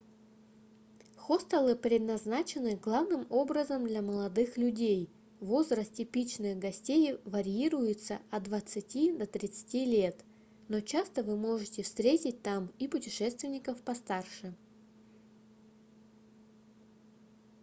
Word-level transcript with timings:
хостелы 1.15 1.75
предназначены 1.75 2.75
главным 2.75 3.27
образом 3.29 3.85
для 3.85 4.01
молодых 4.01 4.57
людей 4.57 5.11
возраст 5.39 5.93
типичных 5.93 6.57
гостей 6.57 7.19
варьируется 7.23 8.17
от 8.31 8.41
двадцати 8.45 9.15
до 9.15 9.27
тридцати 9.27 9.85
лет 9.85 10.25
но 10.69 10.81
часто 10.81 11.21
вы 11.21 11.37
можете 11.37 11.83
встретить 11.83 12.41
там 12.41 12.71
и 12.79 12.87
путешественников 12.87 13.79
постарше 13.83 14.55